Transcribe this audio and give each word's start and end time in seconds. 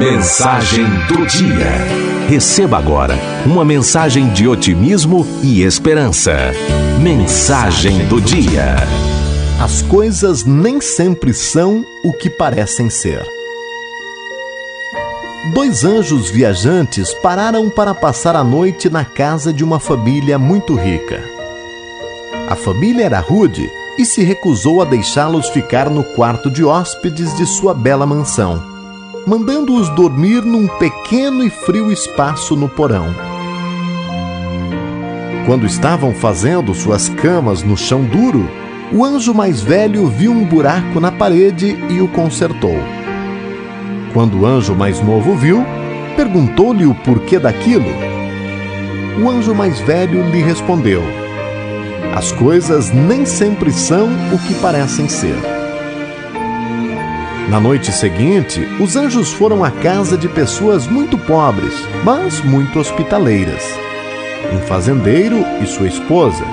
Mensagem 0.00 0.86
do 1.08 1.26
dia. 1.26 2.26
Receba 2.26 2.78
agora 2.78 3.14
uma 3.44 3.66
mensagem 3.66 4.30
de 4.30 4.48
otimismo 4.48 5.26
e 5.42 5.62
esperança. 5.62 6.32
Mensagem 6.98 8.06
do 8.06 8.18
dia. 8.18 8.76
As 9.62 9.82
coisas 9.82 10.42
nem 10.42 10.80
sempre 10.80 11.34
são 11.34 11.84
o 12.02 12.14
que 12.14 12.30
parecem 12.30 12.88
ser. 12.88 13.22
Dois 15.52 15.84
anjos 15.84 16.30
viajantes 16.30 17.12
pararam 17.12 17.68
para 17.68 17.94
passar 17.94 18.34
a 18.34 18.42
noite 18.42 18.88
na 18.88 19.04
casa 19.04 19.52
de 19.52 19.62
uma 19.62 19.78
família 19.78 20.38
muito 20.38 20.76
rica. 20.76 21.22
A 22.48 22.56
família 22.56 23.04
era 23.04 23.20
rude 23.20 23.70
e 23.98 24.06
se 24.06 24.22
recusou 24.22 24.80
a 24.80 24.86
deixá-los 24.86 25.50
ficar 25.50 25.90
no 25.90 26.02
quarto 26.02 26.50
de 26.50 26.64
hóspedes 26.64 27.36
de 27.36 27.44
sua 27.44 27.74
bela 27.74 28.06
mansão, 28.06 28.69
mandando-os 29.26 29.88
dormir 29.90 30.42
num 30.42 30.66
pequeno 30.66 31.44
e 31.44 31.50
frio 31.50 31.92
espaço 31.92 32.56
no 32.56 32.68
porão. 32.68 33.06
Quando 35.46 35.66
estavam 35.66 36.14
fazendo 36.14 36.74
suas 36.74 37.08
camas 37.08 37.62
no 37.62 37.76
chão 37.76 38.04
duro, 38.04 38.48
o 38.92 39.04
anjo 39.04 39.32
mais 39.34 39.60
velho 39.60 40.06
viu 40.06 40.32
um 40.32 40.44
buraco 40.44 41.00
na 41.00 41.12
parede 41.12 41.78
e 41.88 42.00
o 42.00 42.08
consertou. 42.08 42.76
Quando 44.12 44.40
o 44.40 44.46
anjo 44.46 44.74
mais 44.74 45.00
novo 45.00 45.34
viu, 45.34 45.64
perguntou-lhe 46.16 46.86
o 46.86 46.94
porquê 46.94 47.38
daquilo. 47.38 47.90
O 49.22 49.28
anjo 49.28 49.54
mais 49.54 49.80
velho 49.80 50.28
lhe 50.30 50.42
respondeu: 50.42 51.02
as 52.14 52.32
coisas 52.32 52.90
nem 52.90 53.24
sempre 53.24 53.72
são 53.72 54.08
o 54.32 54.38
que 54.46 54.54
parecem 54.54 55.08
ser. 55.08 55.59
Na 57.50 57.58
noite 57.58 57.90
seguinte, 57.90 58.60
os 58.78 58.94
anjos 58.94 59.32
foram 59.32 59.64
à 59.64 59.72
casa 59.72 60.16
de 60.16 60.28
pessoas 60.28 60.86
muito 60.86 61.18
pobres, 61.18 61.74
mas 62.04 62.40
muito 62.40 62.78
hospitaleiras. 62.78 63.64
Um 64.54 64.58
fazendeiro 64.68 65.44
e 65.60 65.66
sua 65.66 65.88
esposa. 65.88 66.44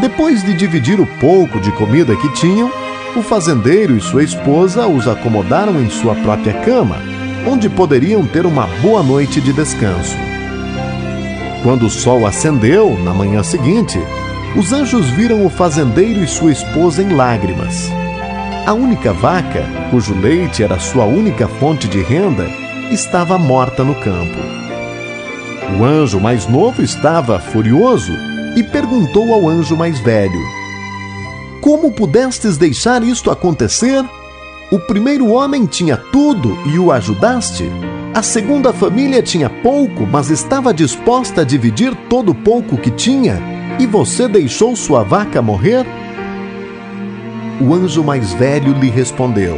Depois 0.00 0.44
de 0.44 0.54
dividir 0.54 1.00
o 1.00 1.06
pouco 1.18 1.58
de 1.58 1.72
comida 1.72 2.14
que 2.14 2.32
tinham, 2.34 2.70
o 3.16 3.22
fazendeiro 3.22 3.96
e 3.96 4.00
sua 4.00 4.22
esposa 4.22 4.86
os 4.86 5.08
acomodaram 5.08 5.82
em 5.82 5.90
sua 5.90 6.14
própria 6.14 6.54
cama, 6.60 6.98
onde 7.44 7.68
poderiam 7.68 8.24
ter 8.24 8.46
uma 8.46 8.68
boa 8.80 9.02
noite 9.02 9.40
de 9.40 9.52
descanso. 9.52 10.14
Quando 11.64 11.86
o 11.86 11.90
sol 11.90 12.24
acendeu, 12.24 12.96
na 13.02 13.12
manhã 13.12 13.42
seguinte, 13.42 13.98
os 14.54 14.72
anjos 14.72 15.10
viram 15.10 15.44
o 15.44 15.50
fazendeiro 15.50 16.22
e 16.22 16.28
sua 16.28 16.52
esposa 16.52 17.02
em 17.02 17.16
lágrimas. 17.16 17.90
A 18.66 18.74
única 18.74 19.12
vaca, 19.12 19.62
cujo 19.92 20.12
leite 20.12 20.60
era 20.64 20.76
sua 20.80 21.04
única 21.04 21.46
fonte 21.46 21.86
de 21.86 22.02
renda, 22.02 22.50
estava 22.90 23.38
morta 23.38 23.84
no 23.84 23.94
campo. 23.94 24.40
O 25.78 25.84
anjo 25.84 26.18
mais 26.18 26.48
novo 26.48 26.82
estava 26.82 27.38
furioso 27.38 28.10
e 28.56 28.64
perguntou 28.64 29.32
ao 29.32 29.48
anjo 29.48 29.76
mais 29.76 30.00
velho: 30.00 30.40
Como 31.60 31.92
pudestes 31.92 32.56
deixar 32.56 33.04
isto 33.04 33.30
acontecer? 33.30 34.04
O 34.72 34.80
primeiro 34.80 35.30
homem 35.30 35.64
tinha 35.64 35.96
tudo 35.96 36.58
e 36.66 36.76
o 36.76 36.90
ajudaste. 36.90 37.70
A 38.12 38.20
segunda 38.20 38.72
família 38.72 39.22
tinha 39.22 39.48
pouco, 39.48 40.04
mas 40.04 40.28
estava 40.28 40.74
disposta 40.74 41.42
a 41.42 41.44
dividir 41.44 41.94
todo 42.10 42.32
o 42.32 42.34
pouco 42.34 42.76
que 42.76 42.90
tinha 42.90 43.40
e 43.78 43.86
você 43.86 44.26
deixou 44.26 44.74
sua 44.74 45.04
vaca 45.04 45.40
morrer? 45.40 45.86
O 47.58 47.72
anjo 47.72 48.04
mais 48.04 48.34
velho 48.34 48.74
lhe 48.74 48.90
respondeu: 48.90 49.56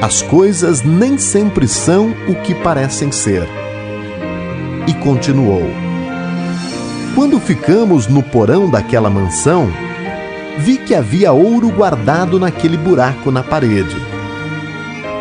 As 0.00 0.22
coisas 0.22 0.82
nem 0.82 1.18
sempre 1.18 1.68
são 1.68 2.14
o 2.26 2.34
que 2.36 2.54
parecem 2.54 3.12
ser. 3.12 3.46
E 4.86 4.94
continuou: 4.94 5.62
Quando 7.14 7.38
ficamos 7.38 8.06
no 8.06 8.22
porão 8.22 8.70
daquela 8.70 9.10
mansão, 9.10 9.68
vi 10.58 10.78
que 10.78 10.94
havia 10.94 11.32
ouro 11.32 11.68
guardado 11.68 12.40
naquele 12.40 12.78
buraco 12.78 13.30
na 13.30 13.42
parede. 13.42 13.96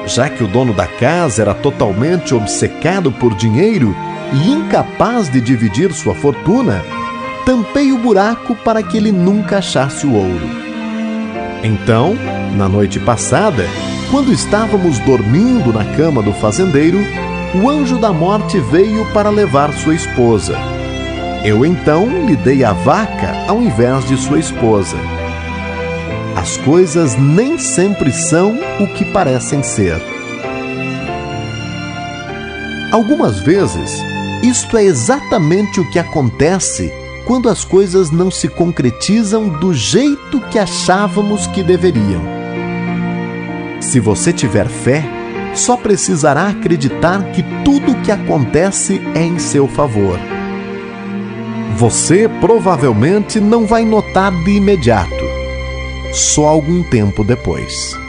Já 0.05 0.29
que 0.29 0.45
o 0.45 0.47
dono 0.47 0.73
da 0.73 0.87
casa 0.87 1.41
era 1.41 1.53
totalmente 1.53 2.33
obcecado 2.33 3.11
por 3.11 3.35
dinheiro 3.35 3.93
e 4.31 4.49
incapaz 4.49 5.29
de 5.29 5.41
dividir 5.41 5.91
sua 5.91 6.15
fortuna, 6.15 6.81
tampei 7.45 7.91
o 7.91 7.97
buraco 7.97 8.55
para 8.55 8.81
que 8.81 8.95
ele 8.95 9.11
nunca 9.11 9.57
achasse 9.57 10.05
o 10.05 10.13
ouro. 10.13 10.62
Então, 11.63 12.13
na 12.57 12.67
noite 12.67 12.99
passada, 12.99 13.65
quando 14.11 14.33
estávamos 14.33 14.99
dormindo 14.99 15.71
na 15.71 15.85
cama 15.95 16.21
do 16.21 16.33
fazendeiro, 16.33 16.99
o 17.55 17.69
anjo 17.69 17.97
da 17.97 18.11
morte 18.11 18.59
veio 18.59 19.05
para 19.13 19.29
levar 19.29 19.71
sua 19.71 19.95
esposa. 19.95 20.57
Eu 21.45 21.65
então 21.65 22.25
lhe 22.25 22.35
dei 22.35 22.65
a 22.65 22.73
vaca 22.73 23.33
ao 23.47 23.61
invés 23.61 24.05
de 24.05 24.17
sua 24.17 24.39
esposa. 24.39 24.97
As 26.35 26.57
coisas 26.57 27.15
nem 27.15 27.57
sempre 27.57 28.11
são 28.11 28.59
o 28.81 28.87
que 28.87 29.05
parecem 29.05 29.63
ser. 29.63 30.01
Algumas 32.91 33.39
vezes, 33.39 34.03
isto 34.43 34.75
é 34.77 34.83
exatamente 34.83 35.79
o 35.79 35.89
que 35.89 35.97
acontece 35.97 36.91
quando 37.25 37.49
as 37.49 37.63
coisas 37.63 38.11
não 38.11 38.29
se 38.29 38.47
concretizam 38.47 39.47
do 39.47 39.73
jeito 39.73 40.39
que 40.49 40.59
achávamos 40.59 41.47
que 41.47 41.63
deveriam. 41.63 42.21
Se 43.81 43.99
você 43.99 44.33
tiver 44.33 44.67
fé, 44.67 45.03
só 45.53 45.77
precisará 45.77 46.47
acreditar 46.47 47.31
que 47.31 47.43
tudo 47.63 47.91
o 47.91 48.01
que 48.01 48.11
acontece 48.11 49.01
é 49.13 49.21
em 49.21 49.37
seu 49.39 49.67
favor. 49.67 50.19
Você 51.77 52.29
provavelmente 52.39 53.39
não 53.39 53.65
vai 53.65 53.83
notar 53.83 54.31
de 54.43 54.51
imediato, 54.51 55.25
só 56.11 56.47
algum 56.47 56.83
tempo 56.83 57.23
depois. 57.23 58.02